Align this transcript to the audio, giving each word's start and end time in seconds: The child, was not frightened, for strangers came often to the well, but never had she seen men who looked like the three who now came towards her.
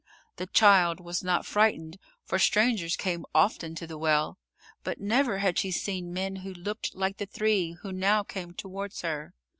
The 0.37 0.47
child, 0.47 0.99
was 0.99 1.23
not 1.23 1.45
frightened, 1.45 1.99
for 2.23 2.39
strangers 2.39 2.95
came 2.95 3.23
often 3.35 3.75
to 3.75 3.85
the 3.85 3.99
well, 3.99 4.39
but 4.83 4.99
never 4.99 5.37
had 5.37 5.59
she 5.59 5.69
seen 5.69 6.11
men 6.11 6.37
who 6.37 6.55
looked 6.55 6.95
like 6.95 7.17
the 7.17 7.27
three 7.27 7.73
who 7.83 7.91
now 7.91 8.23
came 8.23 8.51
towards 8.55 9.01
her. 9.03 9.35